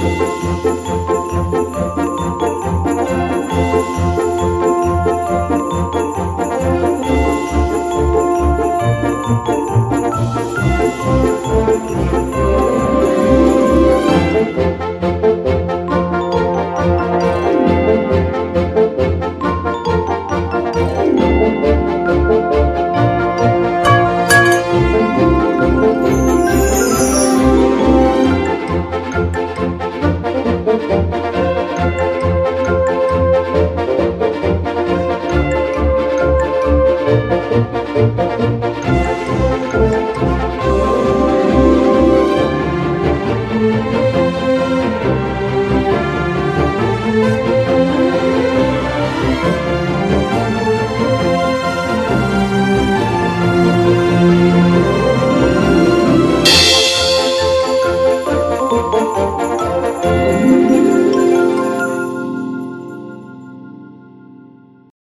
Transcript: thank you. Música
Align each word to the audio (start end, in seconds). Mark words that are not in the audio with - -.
thank 0.00 0.20
you. 9.48 9.59
Música 47.10 47.59